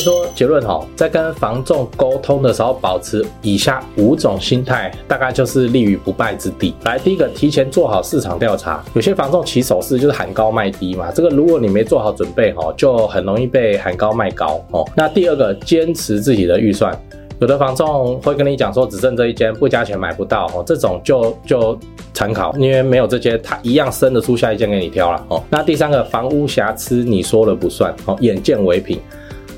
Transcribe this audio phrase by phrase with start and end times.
[0.00, 6.74] 说结论哈，在跟房仲沟通的时候，保持以下五种心态，大概就是立于不败之地。
[6.84, 8.82] 来，第一个，提前做好市场调查。
[8.94, 14.84] 有些房仲起手式就是喊高卖低嘛，这个如果你没做好准备哦，就很容易被喊高卖高哦。
[14.96, 16.98] 那第二个，坚持自己的预算。
[17.40, 21.78] 有的房仲会跟你讲说，只剩这一间，不加钱买不到哦，这种就就
[22.12, 25.42] 参考，因为没有这些，他一样生得出下一间给你挑了哦。
[25.48, 29.00] 那第三个，房屋瑕疵你说了不算哦，眼见为凭。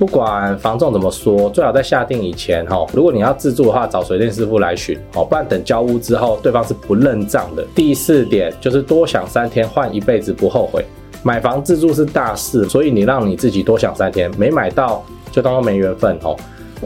[0.00, 7.62] 不管房仲怎么说，最好在下定以前哈，如果你要自住的话，找水电师傅来询哦，不然等交屋之后，对方是不认账的。
[7.74, 10.82] 第四点就是多想三天，换一辈子不后悔。
[11.22, 16.34] 买房自住是大事，所以你让你自己多想三天，没买到就当做没缘分哦。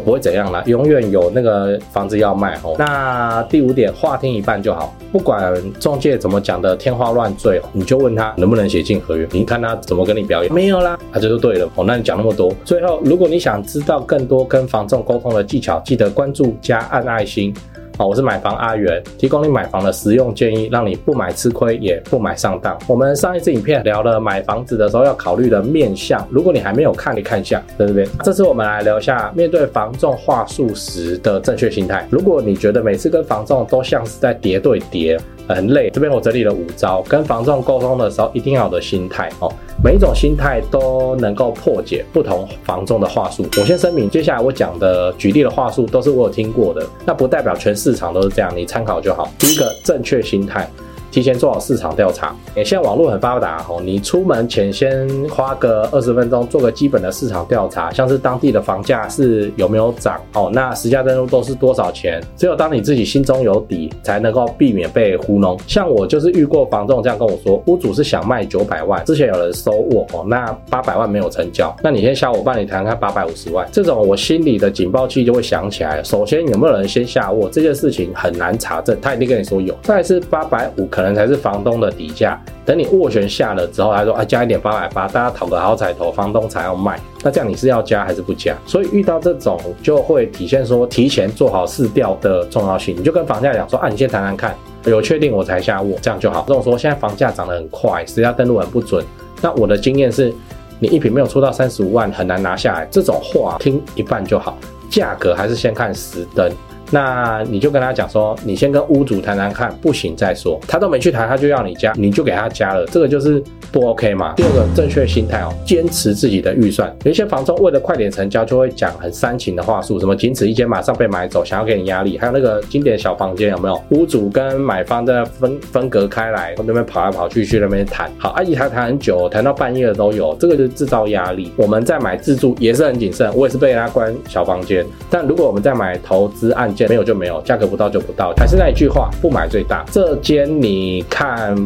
[0.03, 2.75] 不会怎样啦，永远有那个房子要卖哦。
[2.79, 11.85] 那第五点，话听一半就好，不管中介怎么讲的天花乱坠，你就问他能不能写进合约，你看他怎么跟你表演，没有啦，他就对了哦。
[11.87, 17.55] 那你讲那么多，最后如果你想知道更多跟房仲沟通的技巧，记得关注加按爱心。
[17.97, 22.77] 好，我是买房阿元，提供你买房的实用建议，让你不买吃亏，也不买上当。
[22.89, 28.05] 我们上一次影片聊了买房子的时候要考虑的面向，如果你还没有看，你看一下，在这边？
[28.25, 32.05] 这次我们来聊一下面对房仲话术时的正确心态。
[32.11, 35.17] 如果你觉得每次跟房仲都像是在叠对叠，
[35.49, 39.53] 很累，这边我整理了五招跟房仲沟通的时候一定要有的心态哦。
[39.83, 43.45] 每一种心态都能够破解不同房仲的话术。
[43.59, 49.29] 我先声明，接下来我讲的举例的话术都是我有听过的，那不代表全市场都是这样，你参考就好。
[49.39, 50.69] 第一个，正确心态。
[51.15, 52.35] 提前做好市场调查。
[52.57, 62.21] 诶，现在网络很发达哦，你出门前先花个二十分钟做个基本的市场调查，像是当地的房价是有没有涨哦，那实价登录都是多少钱？
[62.37, 65.57] 只有当你自己心中有底，才能够避免被糊弄。
[65.69, 76.03] 像我就是遇过房仲这样跟我说，屋主是想卖九百万，之前有人收我哦，那八百万没有成交，那你先下我帮你谈看八百五十万，这种我心里的警报器就会响起来。
[76.03, 79.73] 首先有没有人先下我这件事情很难查证，他一定跟你说有。
[79.81, 81.04] 再是八百五可。
[81.05, 86.99] 可能才是房东的底价，等你斡旋下了之后，他说啊，加一点八百八，大家讨个好彩头，房东才要卖。
[87.23, 88.57] 那这样你是要加还是不加？
[88.65, 92.97] 所以遇到这种就会体现说提前做好市调的重要性。
[92.97, 94.57] 你就跟房价讲说啊，你先谈谈看，
[94.87, 96.43] 有确定我才下斡，这样就好。
[96.49, 99.05] 这种说现在房价涨得很快，实价登录很不准。
[99.43, 100.33] 那我的经验是，
[100.79, 102.89] 你一坪没有出到三十五万，很难拿下来。
[102.91, 104.57] 这种话听一半就好，
[104.89, 106.51] 价格还是先看实登。
[106.91, 110.61] 那你就跟他讲说，你先跟屋主谈谈看，不行再说。
[110.69, 114.35] 他都没去谈，他就要你加，你就给他加了，这个就是不 OK 嘛。
[114.37, 116.95] 第二个正确心态哦，坚持自己的预算。
[117.05, 122.19] 有一些房东为了快点成交，就会讲很煽情的话术，什么仅此一间马上被买走，想要给你压力。
[122.19, 123.81] 还有那个经典小房间有没有？
[123.91, 128.11] 屋主跟买方在分分隔开来，从那边跑来跑去去那边谈。
[128.19, 131.53] 好，阿姨谈谈很久，谈到半夜的都有，这个就是制造压力。
[131.57, 134.85] 我们在买自住也是很谨慎，我也是被人家关小房间。
[135.11, 139.85] 但如果我们在买投资案件，没有就没有，价格不到就不到，还是那一句话，不买最大。
[139.91, 141.57] 这间你看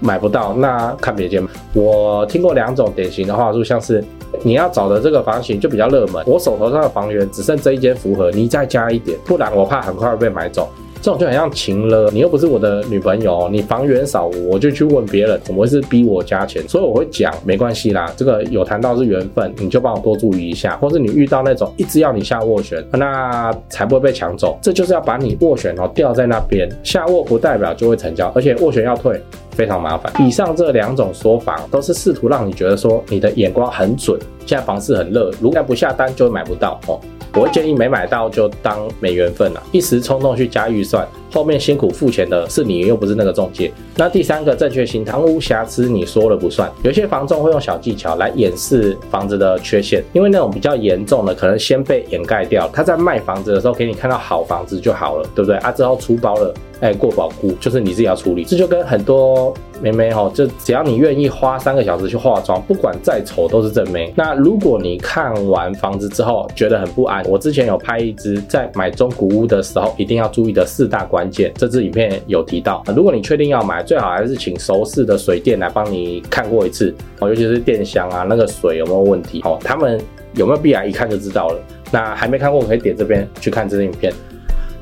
[0.00, 1.42] 买不到，那看别间。
[1.72, 4.04] 我听过两种典型的话术，像是
[4.42, 10.68] 你要找的这个房型就比较热门，我手头上的房源只剩这一间符合，你再加一点，不然我怕很快会被买走。
[11.00, 16.66] 这种就很像情了，你又不是我的女朋友，你房源少，我就去问别人，怎么会是逼我加钱？
[16.68, 24.58] 所以我会讲，没关系啦，这个有谈到是缘分，你就帮我多注意一下，或是你遇到那种一直要你下斡旋，那才不会被抢走。
[24.60, 29.20] 这就是要把你斡旋哦吊在那边，下斡不代表就会成交，而且斡旋要退
[29.52, 30.12] 非常麻烦。
[30.26, 36.98] 以上这两种说法都是试图让你觉得说你的眼光很准，现在房市很热，如果不下单就会买不到哦。
[37.36, 43.70] 我会建议没买到就当没缘分了，一时冲动去加预算，后面辛苦付钱的是你，又不是那个中介。
[43.94, 46.72] 那第三个正确心态，房屋瑕疵你说了不算。
[46.82, 52.66] 有些房仲会用小技巧来掩饰房子的缺陷，因为那种比较严重的可能先被掩盖掉。
[52.72, 55.70] 他在卖房子的时候给你看到好房子就好了，对不对啊？
[55.70, 56.54] 之后出包了。
[56.80, 64.12] 哎，过保固就是你自己要处理，这就跟很多妹妹哈，就只要你愿意花三个小时去化妆，不管再丑都是正妹。
[64.14, 72.82] 那如果你看完房子之后觉得很不安，我之前有拍一支在买中古屋的时候一定要注意的四大关键，这支影片有提到。
[72.94, 80.00] 如果你确定要买，最好还是请熟识的水电来帮你看过一次哦，尤其是电箱啊，那个水有没有问题哦，他们
[80.34, 81.60] 有没有必然一看就知道了。
[81.90, 84.12] 那还没看过可以点这边去看这支影片。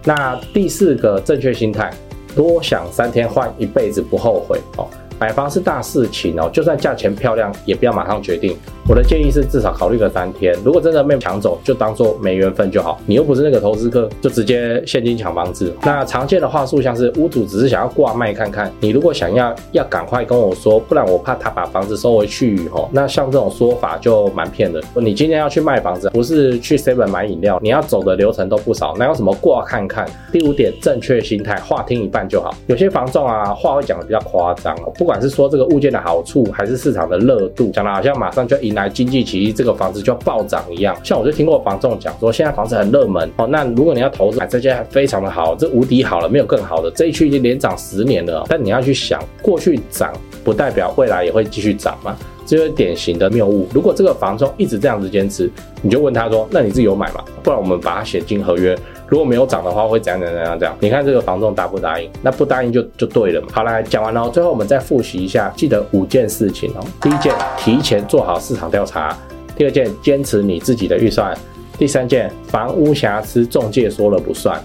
[0.05, 1.91] 那第四个正确心态，
[2.35, 4.89] 多想三天换一辈子不后悔哦。
[5.25, 8.55] 买房是大事情哦，就算价钱漂亮，也不要马上决定。
[8.87, 10.55] 我的建议是至少考虑个三天。
[10.63, 13.01] 如果真的没有抢走，就当做没缘分就好。
[13.07, 15.75] 你又不是那个投资客，就直接现金抢房子。
[15.81, 22.87] 那常见的话术像是屋主只是想要挂卖看看，你如果想要，要赶快跟我说，不然我怕他把房子收回去哦。
[22.93, 24.79] 那像这种说法就蛮骗的。
[24.97, 30.07] 你今天要去卖房子，不是去 Seven 买饮料，你要走的流程都不少，哪有什么挂看看？
[30.31, 32.55] 第五点，正确心态，话听一半就好。
[32.67, 40.97] 有些房仲啊，话会讲的比较夸张哦，不管还是说这个物件的好处，还是市场的热度，讲的好像马上就迎来经济起义，这个房子就要暴涨一样。
[41.05, 48.45] 像我就听过房仲讲说，现在房子很热门哦，那如果你要投资买这间非常的好，这无敌好了，没有更好的，这一区已经连涨十年了。
[48.49, 50.13] 但你要去想，过去涨
[50.43, 53.69] 不代表未来也会继续涨嘛，这就是典型的谬误。
[53.73, 55.49] 如果这个房仲一直这样子坚持，
[55.81, 57.23] 你就问他说，那你自己有买吗？
[57.41, 58.77] 不然我们把它写进合约。
[59.09, 60.77] 如果没有涨的话，会怎样怎样怎样这样？
[60.81, 62.11] 你看这个房仲答不答应？
[62.23, 63.49] 那不答应就就对了嘛。
[63.53, 66.85] 好，来讲完了，最后我们再复习一下，记得五件事情哦。
[67.01, 69.15] 第一件，提前做好市场调查；
[69.57, 71.35] 第二件，坚持你自己的预算；
[71.79, 74.59] 第三件，房屋瑕疵中介说了不算；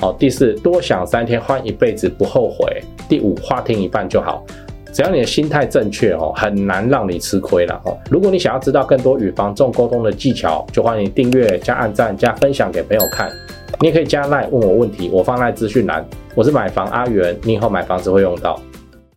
[0.00, 2.66] 哦，第四，多想三天换一辈子不后悔；
[3.08, 4.42] 第五，话听一半就好。
[4.92, 7.96] 只要你的心态正确哦，很难让你吃亏了哦。
[8.10, 13.30] 如果你想要知道更多与房仲沟通的技巧，就欢迎订阅、加按赞、加分享给朋友看。
[13.80, 16.06] 你也可以加赖问我问题，我放在资讯栏。
[16.34, 18.60] 我是买房阿元，你以后买房子会用到。